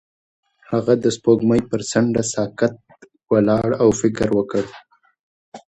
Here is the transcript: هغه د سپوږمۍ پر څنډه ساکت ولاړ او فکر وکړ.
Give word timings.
هغه 0.71 0.93
د 1.03 1.05
سپوږمۍ 1.17 1.61
پر 1.69 1.81
څنډه 1.91 2.23
ساکت 2.33 2.73
ولاړ 3.31 3.69
او 3.81 3.89
فکر 4.01 4.27
وکړ. 4.37 4.65